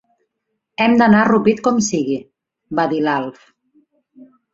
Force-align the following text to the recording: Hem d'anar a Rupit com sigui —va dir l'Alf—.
Hem 0.85 0.93
d'anar 1.01 1.19
a 1.25 1.27
Rupit 1.27 1.61
com 1.67 1.77
sigui 1.87 2.15
—va 2.79 2.87
dir 2.95 3.03
l'Alf—. 3.09 3.45